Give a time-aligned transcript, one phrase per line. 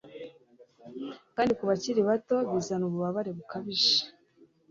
[1.35, 3.95] kandi kubakiri bato bizana ububabare bukabije